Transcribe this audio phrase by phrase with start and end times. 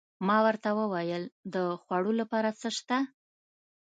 [0.27, 1.23] ما ورته وویل:
[1.53, 2.97] د خوړو لپاره څه شته؟